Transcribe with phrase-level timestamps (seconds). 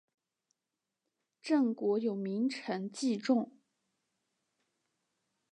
[1.43, 3.55] 郑国有名臣祭仲。